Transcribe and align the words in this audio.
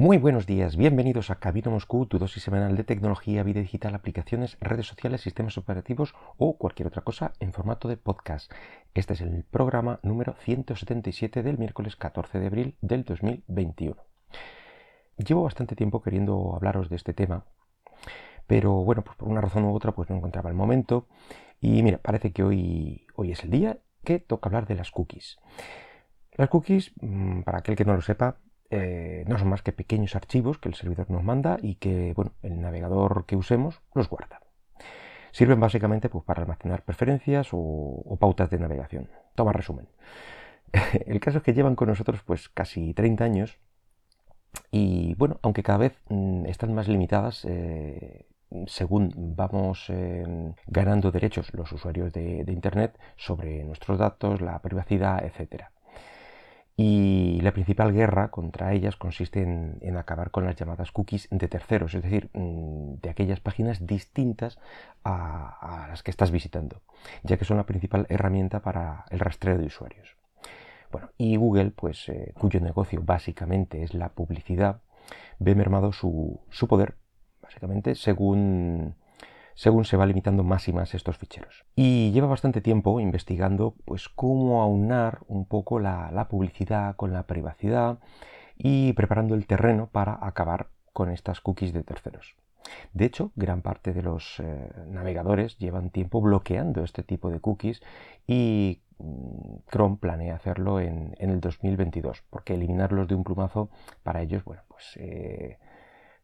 Muy 0.00 0.16
buenos 0.16 0.46
días, 0.46 0.78
bienvenidos 0.78 1.28
a 1.28 1.34
Camino 1.34 1.70
Moscú, 1.70 2.06
tu 2.06 2.18
dosis 2.18 2.42
semanal 2.42 2.74
de 2.74 2.84
tecnología, 2.84 3.42
vida 3.42 3.60
digital, 3.60 3.94
aplicaciones, 3.94 4.56
redes 4.58 4.86
sociales, 4.86 5.20
sistemas 5.20 5.58
operativos 5.58 6.14
o 6.38 6.56
cualquier 6.56 6.88
otra 6.88 7.02
cosa 7.02 7.34
en 7.38 7.52
formato 7.52 7.86
de 7.86 7.98
podcast. 7.98 8.50
Este 8.94 9.12
es 9.12 9.20
el 9.20 9.44
programa 9.44 10.00
número 10.02 10.36
177 10.36 11.42
del 11.42 11.58
miércoles 11.58 11.96
14 11.96 12.40
de 12.40 12.46
abril 12.46 12.76
del 12.80 13.04
2021. 13.04 14.02
Llevo 15.18 15.42
bastante 15.42 15.76
tiempo 15.76 16.00
queriendo 16.00 16.54
hablaros 16.56 16.88
de 16.88 16.96
este 16.96 17.12
tema, 17.12 17.44
pero 18.46 18.72
bueno, 18.72 19.04
pues 19.04 19.18
por 19.18 19.28
una 19.28 19.42
razón 19.42 19.64
u 19.64 19.74
otra 19.74 19.92
pues 19.92 20.08
no 20.08 20.16
encontraba 20.16 20.48
el 20.48 20.56
momento 20.56 21.08
y 21.60 21.82
mira, 21.82 21.98
parece 21.98 22.32
que 22.32 22.42
hoy, 22.42 23.06
hoy 23.16 23.32
es 23.32 23.44
el 23.44 23.50
día 23.50 23.80
que 24.02 24.18
toca 24.18 24.48
hablar 24.48 24.66
de 24.66 24.76
las 24.76 24.92
cookies. 24.92 25.36
Las 26.38 26.48
cookies, 26.48 26.90
mm, 27.02 27.42
para 27.42 27.58
aquel 27.58 27.76
que 27.76 27.84
no 27.84 27.92
lo 27.92 28.00
sepa, 28.00 28.38
eh, 28.70 29.24
no 29.26 29.36
son 29.36 29.48
más 29.48 29.62
que 29.62 29.72
pequeños 29.72 30.14
archivos 30.14 30.58
que 30.58 30.68
el 30.68 30.76
servidor 30.76 31.10
nos 31.10 31.24
manda 31.24 31.58
y 31.60 31.74
que 31.74 32.12
bueno, 32.14 32.32
el 32.42 32.60
navegador 32.60 33.26
que 33.26 33.34
usemos 33.34 33.82
los 33.94 34.08
guarda. 34.08 34.40
Sirven 35.32 35.58
básicamente 35.58 36.08
pues, 36.08 36.24
para 36.24 36.42
almacenar 36.42 36.84
preferencias 36.84 37.48
o, 37.52 38.16
pautas 38.20 38.48
de 38.50 38.58
navegación. 38.58 39.08
Toma 39.34 39.52
resumen. 39.52 39.88
el 41.06 41.18
caso 41.18 41.38
es 41.38 41.44
que 41.44 41.52
llevan 41.52 41.74
con 41.74 41.88
nosotros 41.88 42.22
pues 42.24 42.48
casi 42.48 42.94
30 42.94 43.24
años 43.24 43.58
y 44.70 45.14
bueno, 45.14 45.38
aunque 45.42 45.64
cada 45.64 45.78
vez 45.78 45.98
mm, 46.08 46.46
están 46.46 46.72
más 46.72 46.86
limitadas 46.86 47.44
eh, 47.44 48.26
según 48.66 49.34
vamos 49.36 49.86
eh, 49.88 50.54
ganando 50.66 51.10
derechos 51.10 51.52
los 51.54 51.72
usuarios 51.72 52.12
de, 52.12 52.44
de 52.44 52.52
Internet 52.52 52.98
sobre 53.16 53.64
nuestros 53.64 53.98
datos, 53.98 54.40
la 54.40 54.60
privacidad, 54.60 55.24
etcétera 55.24 55.72
y 56.82 57.42
la 57.42 57.52
principal 57.52 57.92
guerra 57.92 58.30
contra 58.30 58.72
ellas 58.72 58.96
consiste 58.96 59.42
en, 59.42 59.96
acabar 59.98 60.30
con 60.30 60.46
las 60.46 60.56
llamadas 60.56 60.92
cookies 60.92 61.28
de 61.30 61.46
terceros, 61.46 61.94
es 61.94 62.02
decir, 62.02 62.30
mm, 62.32 62.94
de 63.02 63.10
aquellas 63.10 63.38
páginas 63.38 63.86
distintas 63.86 64.58
a, 65.04 65.88
las 65.90 66.02
que 66.02 66.10
estás 66.10 66.30
visitando, 66.30 66.80
ya 67.22 67.36
que 67.36 67.44
son 67.44 67.58
la 67.58 67.66
principal 67.66 68.06
herramienta 68.08 68.60
para 68.60 69.04
el 69.10 69.18
rastreo 69.18 69.58
de 69.58 69.66
usuarios. 69.66 70.16
Bueno, 70.90 71.10
y 71.18 71.36
Google, 71.36 71.70
pues, 71.70 72.08
eh, 72.08 72.32
cuyo 72.38 72.60
negocio 72.60 73.02
básicamente 73.04 73.82
es 73.82 73.92
la 73.92 74.08
publicidad, 74.08 74.80
ve 75.38 75.54
mermado 75.54 75.92
su, 75.92 76.40
su 76.48 76.66
poder, 76.66 76.94
básicamente, 77.42 77.94
según 77.94 78.94
según 79.54 79.84
se 79.84 79.96
va 79.96 80.06
limitando 80.06 80.42
más 80.42 80.68
y 80.68 80.72
más 80.72 80.94
estos 80.94 81.18
ficheros. 81.18 81.64
Y 81.74 82.12
lleva 82.12 82.28
bastante 82.28 82.60
tiempo 82.60 83.00
investigando 83.00 83.74
pues 83.84 84.08
cómo 84.08 84.62
aunar 84.62 85.20
un 85.26 85.46
poco 85.46 85.78
la, 85.78 86.26
publicidad 86.30 86.96
con 86.96 87.12
la 87.12 87.26
privacidad 87.26 87.98
y 88.56 88.92
preparando 88.92 89.34
el 89.34 89.46
terreno 89.46 89.88
para 89.90 90.18
acabar 90.20 90.68
con 90.92 91.10
estas 91.10 91.40
cookies 91.40 91.72
de 91.72 91.82
terceros. 91.82 92.36
De 92.92 93.06
hecho, 93.06 93.32
gran 93.36 93.62
parte 93.62 93.92
de 93.92 94.02
los 94.02 94.38
eh, 94.38 94.70
navegadores 94.86 95.58
llevan 95.58 95.90
tiempo 95.90 96.20
bloqueando 96.20 96.84
este 96.84 97.02
tipo 97.02 97.30
de 97.30 97.40
cookies 97.40 97.82
y 98.26 98.82
mm, 98.98 99.70
Chrome 99.70 99.96
planea 99.96 100.36
hacerlo 100.36 100.78
en, 100.78 101.16
el 101.18 101.40
2022, 101.40 102.22
porque 102.28 102.54
eliminarlos 102.54 103.08
de 103.08 103.14
un 103.14 103.24
plumazo 103.24 103.70
para 104.02 104.20
ellos, 104.20 104.44
bueno, 104.44 104.62
pues 104.68 104.96
eh, 104.96 105.58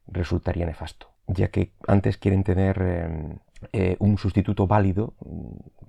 resultaría 0.07 0.67
nefasto 0.67 1.16
ya 1.27 1.49
que 1.49 1.73
antes 1.87 2.17
quieren 2.19 2.45
tener 2.45 2.81
em, 2.83 3.39
eh, 3.73 3.97
un 4.01 4.19
sustituto 4.19 4.67
válido, 4.67 5.15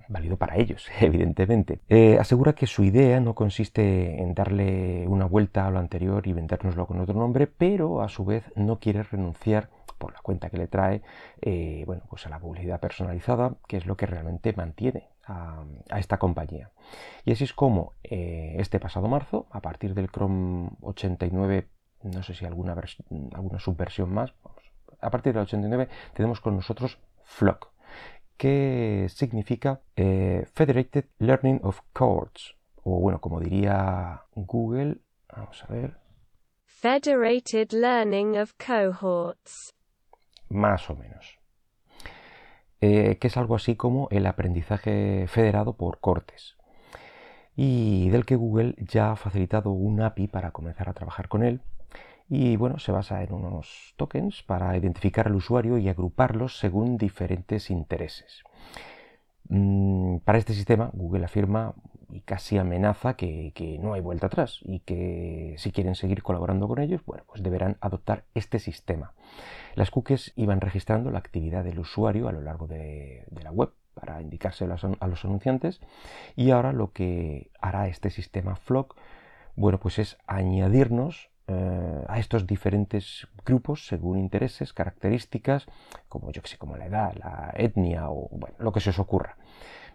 válido 0.08 0.36
para 0.36 0.56
ellos, 0.56 0.86
evidentemente. 1.00 1.80
Eh, 1.88 2.18
asegura 2.18 2.54
que 2.54 2.66
su 2.66 2.82
idea 2.82 3.20
no 3.20 3.34
consiste 3.34 4.22
en 4.22 4.34
darle 4.34 5.06
una 5.06 5.26
vuelta 5.26 5.66
a 5.66 5.70
lo 5.70 5.78
anterior 5.78 6.26
y 6.26 6.32
vendérnoslo 6.32 6.86
con 6.86 7.00
otro 7.00 7.14
nombre, 7.14 7.46
pero 7.46 8.02
a 8.02 8.08
su 8.08 8.24
vez 8.24 8.44
no 8.56 8.78
quiere 8.78 9.02
renunciar 9.02 9.68
por 9.98 10.12
la 10.12 10.20
cuenta 10.20 10.48
que 10.48 10.56
le 10.56 10.68
trae, 10.68 11.02
eh, 11.42 11.82
bueno, 11.86 12.02
pues 12.08 12.24
a 12.26 12.30
la 12.30 12.38
publicidad 12.38 12.80
personalizada, 12.80 13.56
que 13.66 13.76
es 13.76 13.86
lo 13.86 13.96
que 13.96 14.06
realmente 14.06 14.52
mantiene 14.52 15.08
a, 15.26 15.64
esta 15.96 16.18
compañía. 16.18 16.70
Y 17.24 17.32
así 17.32 17.44
es 17.44 17.52
como 17.52 17.94
este 18.02 18.78
pasado 18.78 19.08
marzo, 19.08 19.46
a 19.50 19.60
partir 19.60 19.94
del 19.94 20.08
Chrome 20.08 20.70
89, 20.82 21.66
no 22.04 22.22
sé 22.22 22.34
si 22.34 22.46
alguna, 22.46 22.76
alguna 23.34 23.58
subversión 23.58 24.14
más, 24.14 24.32
a 25.00 25.10
partir 25.10 25.32
del 25.32 25.42
89 25.42 25.88
tenemos 26.14 26.40
con 26.40 26.56
nosotros 26.56 26.98
FLOC, 27.24 27.70
que 28.36 29.06
significa 29.08 29.80
eh, 29.96 30.46
Federated 30.54 31.06
Learning 31.18 31.60
of 31.62 31.80
Cohorts, 31.92 32.56
o 32.82 33.00
bueno, 33.00 33.20
como 33.20 33.40
diría 33.40 34.22
Google, 34.34 34.98
vamos 35.34 35.64
a 35.64 35.72
ver. 35.72 35.98
Federated 36.64 37.72
Learning 37.72 38.38
of 38.38 38.54
Cohorts. 38.54 39.74
Más 40.48 40.88
o 40.88 40.96
menos. 40.96 41.38
Eh, 42.80 43.18
que 43.18 43.26
es 43.26 43.36
algo 43.36 43.56
así 43.56 43.74
como 43.74 44.06
el 44.10 44.24
aprendizaje 44.26 45.26
federado 45.26 45.76
por 45.76 45.98
cortes. 45.98 46.56
Y 47.56 48.08
del 48.10 48.24
que 48.24 48.36
Google 48.36 48.76
ya 48.78 49.10
ha 49.10 49.16
facilitado 49.16 49.72
un 49.72 50.00
API 50.00 50.28
para 50.28 50.52
comenzar 50.52 50.88
a 50.88 50.94
trabajar 50.94 51.26
con 51.26 51.42
él 51.42 51.60
y 52.28 52.56
bueno, 52.56 52.78
se 52.78 52.92
basa 52.92 53.22
en 53.22 53.32
unos 53.32 53.94
tokens 53.96 54.42
para 54.42 54.76
identificar 54.76 55.26
al 55.28 55.36
usuario 55.36 55.78
y 55.78 55.88
agruparlos 55.88 56.58
según 56.58 56.98
diferentes 56.98 57.70
intereses. 57.70 58.42
Mm, 59.48 60.18
para 60.18 60.38
este 60.38 60.52
sistema, 60.52 60.90
Google 60.92 61.24
afirma 61.24 61.74
y 62.10 62.20
casi 62.20 62.58
amenaza 62.58 63.14
que, 63.14 63.78
no 63.80 63.94
hay 63.94 64.00
vuelta 64.00 64.26
atrás 64.26 64.60
y 64.62 64.80
que 64.80 65.54
si 65.58 65.72
quieren 65.72 65.94
seguir 65.94 66.22
colaborando 66.22 66.68
con 66.68 66.80
ellos, 66.80 67.02
bueno, 67.04 67.24
pues 67.26 67.42
deberán 67.42 67.76
adoptar 67.80 68.24
este 68.34 68.58
sistema. 68.58 69.14
Las 69.74 69.90
cookies 69.90 70.32
iban 70.36 70.60
registrando 70.60 71.10
la 71.10 71.18
actividad 71.18 71.64
del 71.64 71.78
usuario 71.78 72.28
a 72.28 72.32
lo 72.32 72.40
largo 72.40 72.66
de, 72.66 73.24
la 73.42 73.52
web 73.52 73.72
para 73.94 74.20
indicárselo 74.20 74.76
a 75.00 75.06
los 75.08 75.24
anunciantes 75.24 75.80
y 76.36 76.50
ahora 76.50 76.72
lo 76.72 76.92
que 76.92 77.50
hará 77.60 77.88
este 77.88 78.10
sistema 78.10 78.54
Flock, 78.56 78.96
bueno, 79.56 79.78
pues 79.80 79.98
es 79.98 80.18
añadirnos 80.26 81.30
eh, 81.48 82.04
a 82.06 82.18
estos 82.18 82.46
diferentes 82.46 83.26
grupos 83.46 83.86
según 83.86 84.18
intereses, 84.18 84.74
características, 84.74 85.66
como 86.08 86.30
yo 86.30 86.42
que 86.42 86.48
sé, 86.48 86.58
como 86.58 86.76
la 86.76 86.86
edad, 86.86 87.14
la 87.14 87.52
etnia 87.56 88.10
o 88.10 88.28
bueno, 88.30 88.56
lo 88.58 88.70
que 88.70 88.80
se 88.80 88.90
os 88.90 88.98
ocurra. 88.98 89.36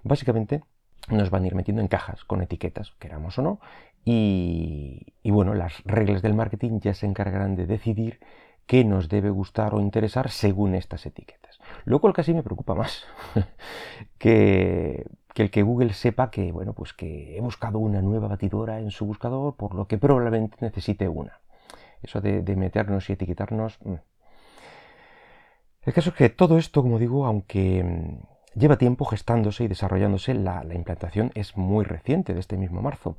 Básicamente 0.03 0.63
nos 1.09 1.29
van 1.29 1.43
a 1.43 1.47
ir 1.47 1.55
metiendo 1.55 1.81
en 1.81 1.87
cajas 1.87 2.23
con 2.23 2.41
etiquetas, 2.41 2.91
queramos 2.97 3.37
o 3.37 3.43
no, 3.43 3.59
y, 4.03 5.13
y 5.21 5.31
bueno, 5.31 5.53
las 5.53 5.83
reglas 5.83 6.21
del 6.21 6.33
marketing 6.33 6.79
ya 6.79 6.93
se 6.93 7.05
encargarán 7.05 7.55
de 7.55 7.67
decidir 7.67 8.19
qué 8.65 8.83
nos 8.83 9.09
debe 9.09 9.29
gustar 9.29 9.75
o 9.75 9.81
interesar 9.81 10.31
según 10.31 10.75
estas 10.75 11.05
etiquetas. 11.05 11.59
Lo 11.85 11.99
cual 11.99 12.13
casi 12.13 12.33
me 12.33 12.43
preocupa 12.43 12.75
más 12.75 13.05
que, 14.17 15.05
que, 15.33 15.43
el 15.43 15.51
que 15.51 15.63
Google 15.63 15.93
sepa 15.93 16.29
que, 16.29 16.51
bueno, 16.51 16.73
pues 16.73 16.93
que 16.93 17.37
he 17.37 17.41
buscado 17.41 17.79
una 17.79 18.01
nueva 18.01 18.27
batidora 18.27 18.79
en 18.79 18.91
su 18.91 19.05
buscador, 19.05 19.55
por 19.55 19.75
lo 19.75 19.87
que 19.87 19.97
probablemente 19.97 20.57
necesite 20.61 21.07
una. 21.07 21.39
Eso 22.01 22.21
de, 22.21 22.41
meternos 22.55 23.09
y 23.09 23.13
etiquetarnos. 23.13 23.79
Mm. 23.83 23.95
El 25.83 25.93
caso 25.93 26.11
es 26.11 26.15
que 26.15 26.29
todo 26.29 26.57
esto, 26.57 26.81
como 26.81 26.99
digo, 26.99 27.25
aunque 27.25 27.83
mm, 27.83 28.59
lleva 28.59 28.77
tiempo 28.77 29.05
gestándose 29.05 29.63
y 29.63 29.67
desarrollándose, 29.67 30.33
la, 30.33 30.63
implantación 30.73 31.31
es 31.33 31.57
muy 31.57 31.85
reciente, 31.85 32.33
de 32.33 32.39
este 32.39 32.57
mismo 32.57 32.81
marzo. 32.81 33.17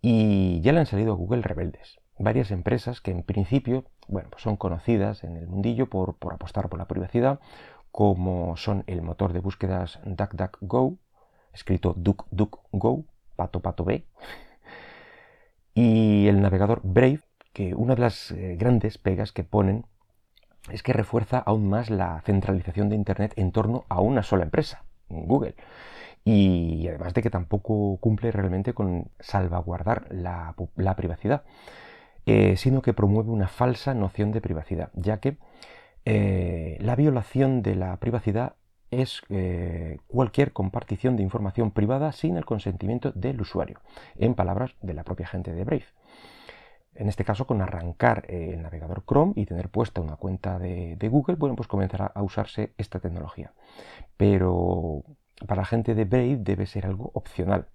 Y 0.00 0.60
ya 0.60 0.72
le 0.72 0.80
han 0.80 0.86
salido 0.86 1.12
a 1.12 1.16
Google 1.16 1.42
rebeldes. 1.42 1.98
Varias 2.18 2.50
empresas 2.50 3.00
que 3.00 3.10
en 3.10 3.22
principio, 3.22 3.84
bueno, 4.06 4.28
pues 4.30 4.42
son 4.42 4.56
conocidas 4.56 5.24
en 5.24 5.36
el 5.36 5.46
mundillo 5.46 5.88
por, 5.88 6.16
apostar 6.32 6.68
por 6.68 6.78
la 6.78 6.86
privacidad, 6.86 7.40
como 7.90 8.56
son 8.56 8.84
el 8.86 9.02
motor 9.02 9.32
de 9.32 9.40
búsquedas 9.40 9.98
DuckDuckGo, 10.04 10.98
escrito 11.58 11.94
DuckDuckGo, 11.96 13.04
pato 13.36 13.60
pato 13.60 13.84
B, 13.84 14.04
y 15.74 16.26
el 16.26 16.40
navegador 16.40 16.80
Brave, 16.82 17.20
que 17.52 17.74
una 17.74 17.94
de 17.94 18.00
las 18.00 18.30
eh, 18.30 18.56
grandes 18.58 18.98
pegas 18.98 19.32
que 19.32 19.44
ponen 19.44 19.84
es 20.70 20.82
que 20.82 20.92
refuerza 20.92 21.38
aún 21.38 21.68
más 21.68 21.90
la 21.90 22.20
centralización 22.22 22.88
de 22.88 22.96
Internet 22.96 23.32
en 23.36 23.52
torno 23.52 23.84
a 23.88 24.00
una 24.00 24.22
sola 24.22 24.44
empresa, 24.44 24.84
Google. 25.08 25.54
Y 26.24 26.86
además 26.88 27.14
de 27.14 27.22
que 27.22 27.30
tampoco 27.30 27.96
cumple 28.00 28.30
realmente 28.32 28.74
con 28.74 29.10
salvaguardar 29.18 30.06
la, 30.10 30.54
privacidad, 30.96 31.44
eh, 32.26 32.56
sino 32.56 32.82
que 32.82 32.92
promueve 32.92 33.30
una 33.30 33.48
falsa 33.48 33.94
noción 33.94 34.32
de 34.32 34.40
privacidad, 34.40 34.90
ya 34.94 35.18
que 35.20 35.38
eh, 36.04 36.76
la 36.80 36.96
violación 36.96 37.62
de 37.62 37.76
la 37.76 37.96
privacidad 37.96 38.56
es 38.90 39.22
cualquier 40.06 40.52
compartición 40.52 41.16
de 41.16 41.22
información 41.22 41.70
privada 41.70 42.12
sin 42.12 42.36
el 42.36 42.44
consentimiento 42.44 43.12
del 43.12 43.40
usuario, 43.40 43.80
en 44.16 44.34
palabras 44.34 44.74
de 44.82 44.94
la 44.94 45.04
propia 45.04 45.26
gente 45.26 45.52
de 45.52 45.64
Brave 45.64 45.86
en 46.98 47.08
este 47.08 47.24
caso 47.24 47.46
con 47.46 47.62
arrancar 47.62 48.24
eh, 48.28 48.50
el 48.54 48.62
navegador 48.62 49.04
Chrome 49.06 49.32
y 49.36 49.46
tener 49.46 49.68
puesta 49.68 50.00
una 50.00 50.16
cuenta 50.16 50.58
de, 50.58 51.08
Google, 51.08 51.36
bueno, 51.36 51.54
pues 51.54 51.68
comenzará 51.68 52.06
a 52.06 52.22
usarse 52.22 52.74
esta 52.76 52.98
tecnología. 52.98 53.52
Pero 54.16 55.04
para 55.46 55.62
la 55.62 55.66
gente 55.66 55.94
de 55.94 56.04
Brave 56.04 56.38
debe 56.38 56.66
ser 56.66 56.86
algo 56.86 57.12
opcional 57.14 57.68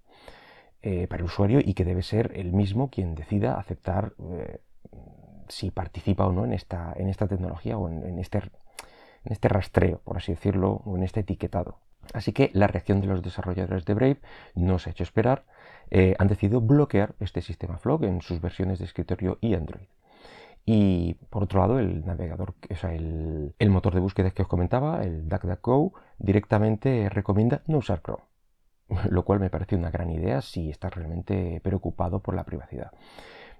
eh, 0.82 1.08
para 1.08 1.20
el 1.20 1.24
usuario 1.24 1.60
y 1.64 1.72
que 1.72 1.86
debe 1.86 2.02
ser 2.02 2.32
el 2.34 2.52
mismo 2.52 2.90
quien 2.90 3.14
decida 3.14 3.58
aceptar 3.58 4.12
eh, 4.30 4.60
si 5.48 5.70
participa 5.70 6.26
o 6.26 6.32
no 6.32 6.44
en 6.44 6.52
esta, 6.52 6.92
en 6.94 7.08
esta 7.08 7.26
tecnología 7.26 7.78
o 7.78 7.88
en, 7.88 8.18
este, 8.18 8.42
en 9.24 9.32
este 9.32 9.48
rastreo, 9.48 10.00
por 10.04 10.16
así 10.16 10.32
decirlo, 10.32 10.82
o 10.84 10.96
en 10.96 11.02
este 11.02 11.20
etiquetado. 11.20 11.78
Así 12.12 12.32
que 12.32 12.50
la 12.52 12.66
reacción 12.66 13.00
de 13.00 13.06
los 13.06 13.22
desarrolladores 13.22 13.84
de 13.84 13.94
Brave 13.94 14.20
no 14.54 14.78
se 14.78 14.90
ha 14.90 14.92
hecho 14.92 15.04
esperar. 15.04 15.44
Eh, 15.90 16.14
han 16.18 16.28
decidido 16.28 16.60
bloquear 16.60 17.14
este 17.20 17.40
sistema 17.40 17.78
Flock 17.78 18.02
en 18.02 18.20
sus 18.20 18.40
versiones 18.40 18.78
de 18.78 18.84
escritorio 18.84 19.38
y 19.40 19.54
Android. 19.54 19.86
Y 20.66 21.14
por 21.30 21.44
otro 21.44 21.60
lado, 21.60 21.78
el 21.78 22.06
navegador, 22.06 22.54
o 22.70 22.74
sea, 22.74 22.94
el, 22.94 23.54
el 23.58 23.70
motor 23.70 23.94
de 23.94 24.00
búsqueda 24.00 24.30
que 24.30 24.42
os 24.42 24.48
comentaba, 24.48 25.02
el 25.02 25.28
DuckDuckGo, 25.28 25.92
directamente 26.18 27.08
recomienda 27.10 27.62
no 27.66 27.78
usar 27.78 28.00
Chrome. 28.02 28.24
Lo 29.10 29.24
cual 29.24 29.40
me 29.40 29.50
parece 29.50 29.76
una 29.76 29.90
gran 29.90 30.10
idea 30.10 30.40
si 30.40 30.70
estás 30.70 30.94
realmente 30.94 31.60
preocupado 31.62 32.20
por 32.20 32.34
la 32.34 32.44
privacidad 32.44 32.92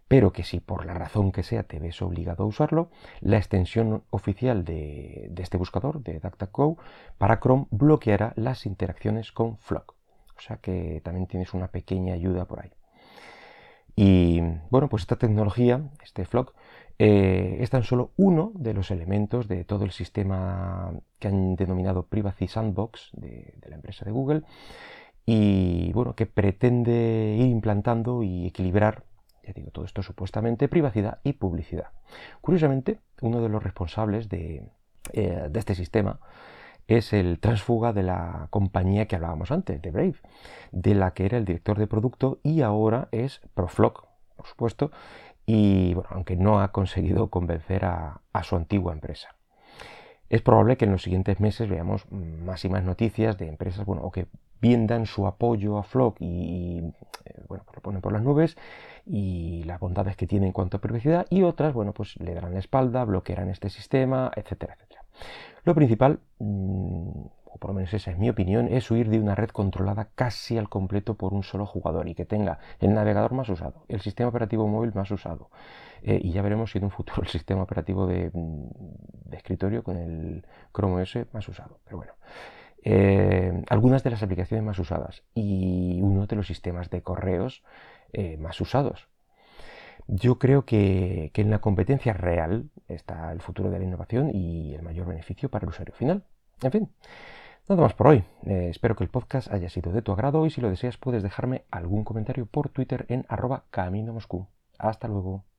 pero 0.08 0.32
que 0.32 0.44
si 0.44 0.60
por 0.60 0.84
la 0.84 0.94
razón 0.94 1.32
que 1.32 1.42
sea 1.42 1.62
te 1.62 1.78
ves 1.78 2.00
obligado 2.02 2.44
a 2.44 2.46
usarlo, 2.46 2.90
la 3.20 3.38
extensión 3.38 4.04
oficial 4.10 4.64
de, 4.64 5.32
este 5.36 5.56
buscador, 5.56 6.02
de 6.02 6.20
DuckDuckGo, 6.20 6.78
para 7.18 7.40
Chrome 7.40 7.66
bloqueará 7.70 8.32
las 8.36 8.66
interacciones 8.66 9.32
con 9.32 9.56
Flock. 9.58 9.94
O 10.36 10.40
sea 10.40 10.56
que 10.58 11.00
también 11.04 11.26
tienes 11.26 11.54
una 11.54 11.68
pequeña 11.68 12.14
ayuda 12.14 12.44
por 12.44 12.60
ahí. 12.60 12.72
Y 13.96 14.40
bueno, 14.70 14.88
pues 14.88 15.04
esta 15.04 15.16
tecnología, 15.16 15.90
este 16.02 16.24
Flock, 16.24 16.54
eh, 16.98 17.58
es 17.60 17.70
tan 17.70 17.82
solo 17.82 18.12
uno 18.16 18.52
de 18.54 18.74
los 18.74 18.90
elementos 18.90 19.48
de 19.48 19.64
todo 19.64 19.84
el 19.84 19.92
sistema 19.92 20.92
que 21.18 21.28
han 21.28 21.56
denominado 21.56 22.06
Privacy 22.06 22.46
Sandbox 22.46 23.10
de, 23.14 23.54
de 23.56 23.68
la 23.68 23.76
empresa 23.76 24.04
de 24.04 24.12
Google 24.12 24.42
y 25.26 25.92
bueno, 25.92 26.14
que 26.14 26.26
pretende 26.26 27.36
ir 27.38 27.46
implantando 27.46 28.22
y 28.22 28.46
equilibrar 28.46 29.04
ya 29.46 29.52
digo, 29.52 29.70
todo 29.70 29.84
esto 29.84 30.02
supuestamente 30.02 30.68
privacidad 30.68 31.18
y 31.22 31.34
publicidad. 31.34 31.88
Curiosamente, 32.40 32.98
uno 33.20 33.40
de 33.40 33.48
los 33.48 33.62
responsables 33.62 34.28
de, 34.28 34.62
eh, 35.12 35.50
este 35.54 35.74
sistema 35.74 36.18
es 36.86 37.12
el 37.12 37.38
transfuga 37.38 37.92
de 37.92 38.02
la 38.02 38.48
compañía 38.50 39.06
que 39.06 39.16
hablábamos 39.16 39.50
antes, 39.50 39.80
de 39.80 39.90
Brave, 39.90 40.16
de 40.72 40.94
la 40.94 41.12
que 41.12 41.24
era 41.24 41.38
el 41.38 41.44
director 41.44 41.78
de 41.78 41.86
producto 41.86 42.38
y 42.42 42.60
ahora 42.60 43.08
es 43.10 43.40
Proflock, 43.54 44.06
por 44.36 44.46
supuesto, 44.46 44.90
y 45.46 45.94
bueno, 45.94 46.08
aunque 46.12 46.36
no 46.36 46.60
ha 46.60 46.72
conseguido 46.72 47.28
convencer 47.28 47.84
a, 47.84 48.20
su 48.42 48.56
antigua 48.56 48.92
empresa. 48.92 49.36
Es 50.28 50.42
probable 50.42 50.76
que 50.76 50.86
en 50.86 50.92
los 50.92 51.02
siguientes 51.02 51.38
meses 51.38 51.68
veamos 51.68 52.10
más 52.10 52.64
y 52.64 52.68
más 52.68 52.82
noticias 52.82 53.38
de 53.38 53.48
empresas 53.48 53.86
bueno, 53.86 54.02
o 54.02 54.10
que 54.10 54.26
bien 54.64 54.86
dan 54.86 55.04
su 55.04 55.26
apoyo 55.26 55.76
a 55.76 55.82
Flock 55.82 56.16
y, 56.20 56.78
eh, 56.78 57.44
bueno, 57.48 57.64
lo 57.74 57.82
ponen 57.82 58.00
por 58.00 58.14
las 58.14 58.22
nubes 58.22 58.56
y 59.04 59.62
las 59.64 59.78
bondades 59.78 60.16
que 60.16 60.26
tiene 60.26 60.46
en 60.46 60.52
cuanto 60.52 60.78
a 60.78 60.80
privacidad 60.80 61.26
y 61.28 61.42
otras, 61.42 61.74
bueno, 61.74 61.92
pues 61.92 62.16
le 62.18 62.32
darán 62.32 62.54
la 62.54 62.60
espalda, 62.60 63.04
bloquearán 63.04 63.50
este 63.50 63.68
sistema, 63.68 64.30
etcétera, 64.34 64.72
etcétera. 64.72 65.02
Lo 65.64 65.74
principal, 65.74 66.18
mm, 66.38 67.26
o 67.44 67.58
por 67.60 67.70
lo 67.70 67.74
menos 67.74 67.92
esa 67.92 68.10
es 68.10 68.16
mi 68.16 68.30
opinión, 68.30 68.68
es 68.68 68.90
huir 68.90 69.10
de 69.10 69.20
una 69.20 69.34
red 69.34 69.50
controlada 69.50 70.08
casi 70.14 70.56
al 70.56 70.70
completo 70.70 71.12
por 71.12 71.34
un 71.34 71.42
solo 71.42 71.66
jugador 71.66 72.08
y 72.08 72.14
que 72.14 72.24
tenga 72.24 72.58
el 72.80 72.94
navegador 72.94 73.34
más 73.34 73.50
usado, 73.50 73.84
el 73.88 74.00
sistema 74.00 74.30
operativo 74.30 74.66
móvil 74.66 74.92
más 74.94 75.10
usado. 75.10 75.50
Eh, 76.02 76.20
y 76.22 76.32
ya 76.32 76.40
veremos 76.40 76.70
si 76.70 76.78
en 76.78 76.84
un 76.84 76.90
futuro 76.90 77.20
el 77.20 77.28
sistema 77.28 77.62
operativo 77.62 78.06
de, 78.06 78.30
mm, 78.32 79.30
de 79.30 79.36
escritorio 79.36 79.82
con 79.84 79.98
el 79.98 80.46
Chrome 80.72 81.02
OS 81.02 81.26
más 81.34 81.46
usado. 81.48 81.80
Pero 81.84 81.98
bueno. 81.98 82.14
Eh, 82.86 83.64
algunas 83.70 84.04
de 84.04 84.10
las 84.10 84.22
aplicaciones 84.22 84.64
más 84.64 84.78
usadas 84.78 85.22
y 85.34 86.00
uno 86.02 86.26
de 86.26 86.36
los 86.36 86.46
sistemas 86.46 86.90
de 86.90 87.02
correos 87.02 87.62
eh, 88.12 88.36
más 88.36 88.60
usados. 88.60 89.08
Yo 90.06 90.38
creo 90.38 90.66
que, 90.66 91.32
en 91.34 91.50
la 91.50 91.60
competencia 91.60 92.12
real 92.12 92.68
está 92.88 93.32
el 93.32 93.40
futuro 93.40 93.70
de 93.70 93.78
la 93.78 93.84
innovación 93.84 94.30
y 94.34 94.74
el 94.74 94.82
mayor 94.82 95.06
beneficio 95.06 95.48
para 95.48 95.64
el 95.64 95.70
usuario 95.70 95.94
final. 95.94 96.24
En 96.62 96.70
fin, 96.70 96.90
nada 97.68 97.80
más 97.80 97.94
por 97.94 98.08
hoy. 98.08 98.24
Eh, 98.44 98.68
espero 98.70 98.96
que 98.96 99.04
el 99.04 99.10
podcast 99.10 99.50
haya 99.50 99.70
sido 99.70 99.90
de 99.92 100.02
tu 100.02 100.12
agrado 100.12 100.44
y 100.44 100.50
si 100.50 100.60
lo 100.60 100.68
deseas 100.68 100.98
puedes 100.98 101.22
dejarme 101.22 101.64
algún 101.70 102.04
comentario 102.04 102.44
por 102.44 102.68
Twitter 102.68 103.06
en 103.08 103.24
arroba 103.28 103.64
camino 103.70 104.12
Moscú. 104.12 104.46
Hasta 104.78 105.08
luego. 105.08 105.44